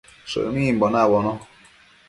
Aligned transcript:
Shënimbo 0.29 0.85
nabono 0.93 1.31